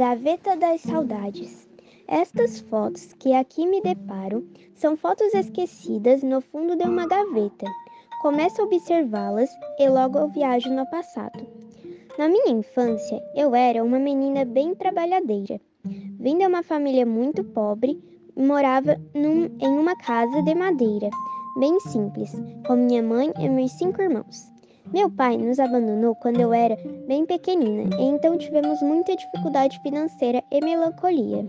[0.00, 1.68] Gaveta das Saudades.
[2.08, 7.66] Estas fotos que aqui me deparo são fotos esquecidas no fundo de uma gaveta.
[8.22, 11.46] Começo a observá-las e logo viajo no passado.
[12.18, 15.60] Na minha infância, eu era uma menina bem trabalhadeira.
[15.84, 18.02] Vim de uma família muito pobre
[18.34, 21.10] morava num, em uma casa de madeira,
[21.58, 22.32] bem simples,
[22.66, 24.50] com minha mãe e meus cinco irmãos.
[24.92, 26.76] Meu pai nos abandonou quando eu era
[27.06, 31.46] bem pequenina, e então tivemos muita dificuldade financeira e melancolia.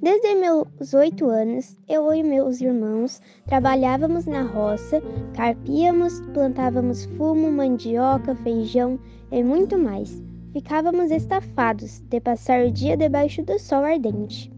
[0.00, 5.02] Desde meus oito anos, eu e meus irmãos trabalhávamos na roça,
[5.34, 9.00] carpíamos, plantávamos fumo, mandioca, feijão
[9.32, 10.22] e muito mais.
[10.52, 14.55] Ficávamos estafados de passar o dia debaixo do sol ardente.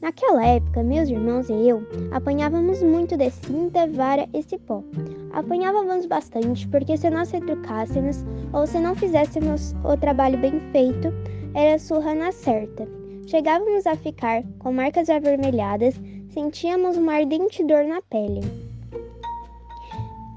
[0.00, 4.84] Naquela época, meus irmãos e eu apanhávamos muito de cinta, vara e cipó.
[5.32, 11.08] Apanhávamos bastante porque se nós retrucássemos ou se não fizéssemos o trabalho bem feito,
[11.52, 12.86] era surra na certa.
[13.26, 16.00] Chegávamos a ficar com marcas avermelhadas,
[16.30, 18.40] sentíamos uma ardente dor na pele.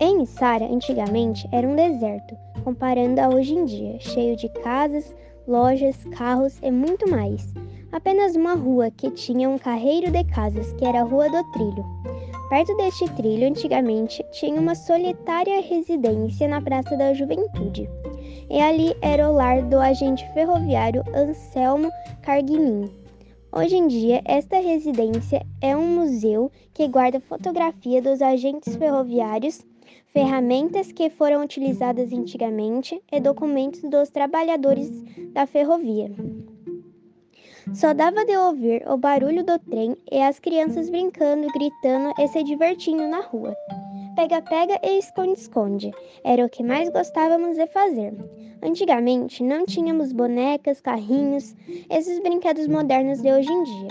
[0.02, 5.16] Em Sara, antigamente, era um deserto, comparando a hoje em dia, cheio de casas,
[5.48, 7.54] lojas, carros e muito mais
[7.92, 11.86] apenas uma rua que tinha um carreiro de casas, que era a Rua do Trilho.
[12.50, 17.90] Perto deste trilho, antigamente, tinha uma solitária residência na Praça da Juventude.
[18.50, 21.90] E ali era o lar do agente ferroviário Anselmo
[22.22, 22.90] Carguinin.
[23.54, 29.66] Hoje em dia, esta residência é um museu que guarda fotografia dos agentes ferroviários,
[30.14, 34.90] ferramentas que foram utilizadas antigamente e documentos dos trabalhadores
[35.34, 36.12] da ferrovia.
[37.74, 42.44] Só dava de ouvir o barulho do trem e as crianças brincando, gritando e se
[42.44, 43.56] divertindo na rua.
[44.16, 45.92] Pega-pega e esconde-esconde
[46.26, 48.14] era o que mais gostávamos de fazer.
[48.62, 51.56] Antigamente não tínhamos bonecas, carrinhos,
[51.90, 53.88] esses brinquedos modernos de hoje em dia.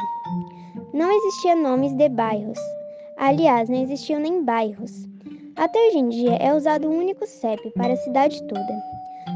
[0.93, 2.59] Não existiam nomes de bairros.
[3.17, 5.09] Aliás, não existiam nem bairros.
[5.57, 8.83] Até hoje em dia é usado um único CEP para a cidade toda.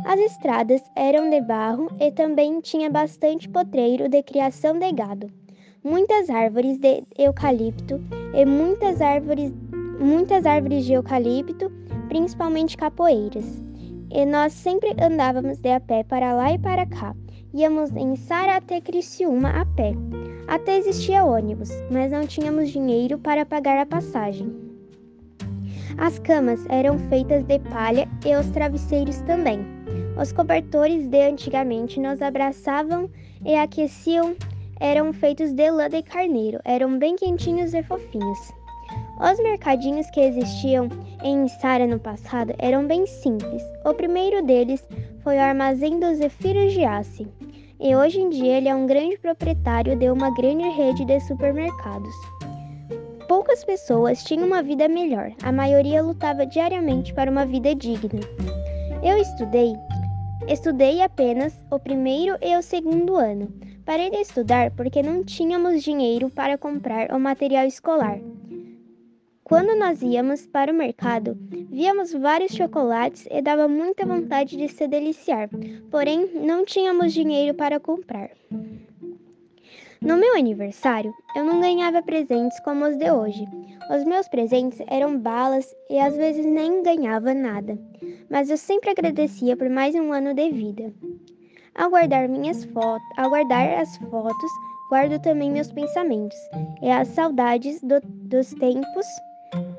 [0.02, 5.30] As estradas eram de barro e também tinha bastante potreiro de criação de gado.
[5.84, 8.00] Muitas árvores de eucalipto
[8.34, 9.52] e muitas árvores,
[10.00, 11.70] muitas árvores de eucalipto,
[12.08, 13.62] principalmente capoeiras.
[14.10, 17.14] E nós sempre andávamos de a pé para lá e para cá.
[17.54, 19.92] Íamos em Sara até Criciúma a pé.
[20.48, 24.63] Até existia ônibus, mas não tínhamos dinheiro para pagar a passagem.
[25.98, 29.60] As camas eram feitas de palha e os travesseiros também.
[30.20, 33.08] Os cobertores de antigamente nos abraçavam
[33.44, 34.34] e aqueciam,
[34.80, 38.52] eram feitos de lã de carneiro, eram bem quentinhos e fofinhos.
[39.20, 40.88] Os mercadinhos que existiam
[41.22, 43.62] em Sara no passado eram bem simples.
[43.84, 44.84] O primeiro deles
[45.22, 47.26] foi o armazém do Zefiro Giassi,
[47.80, 52.14] e hoje em dia ele é um grande proprietário de uma grande rede de supermercados.
[53.28, 58.20] Poucas pessoas tinham uma vida melhor, a maioria lutava diariamente para uma vida digna.
[59.02, 59.74] Eu estudei
[60.46, 63.50] Estudei apenas o primeiro e o segundo ano.
[63.86, 68.18] Parei de estudar porque não tínhamos dinheiro para comprar o material escolar.
[69.42, 71.36] Quando nós íamos para o mercado,
[71.70, 75.48] víamos vários chocolates e dava muita vontade de se deliciar,
[75.90, 78.30] porém não tínhamos dinheiro para comprar.
[80.04, 83.48] No meu aniversário, eu não ganhava presentes como os de hoje.
[83.90, 87.78] Os meus presentes eram balas e às vezes nem ganhava nada
[88.34, 90.92] mas eu sempre agradecia por mais um ano de vida.
[91.74, 94.50] Ao guardar minhas fotos, ao guardar as fotos,
[94.88, 96.38] guardo também meus pensamentos
[96.82, 99.06] e as saudades do, dos tempos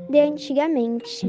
[0.09, 1.27] de antigamente.